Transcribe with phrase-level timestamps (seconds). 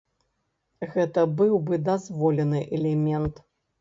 [0.95, 3.35] Гэта быў бы дазволены элемент.